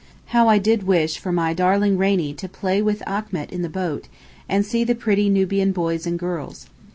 [0.33, 4.07] How I did wish for my darling Rainie to play with Achmet in the boat
[4.49, 6.65] and see the pretty Nubian boys and girls.